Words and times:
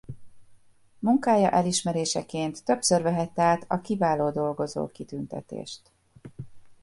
Munkája 0.99 1.49
elismeréseként 1.49 2.63
többször 2.65 3.01
vehette 3.01 3.43
át 3.43 3.65
a 3.67 3.81
Kiváló 3.81 4.29
Dolgozó 4.29 4.87
kitüntetést. 4.87 5.81